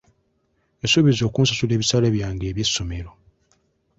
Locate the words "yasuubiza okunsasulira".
0.81-1.75